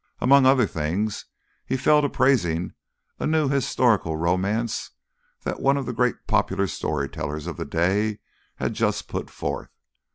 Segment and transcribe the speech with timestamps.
[0.19, 1.25] Among other things,
[1.63, 2.73] he fell to praising
[3.19, 4.89] a new historical romance
[5.43, 8.17] that one of the great popular story tellers of the day
[8.55, 9.69] had just put forth.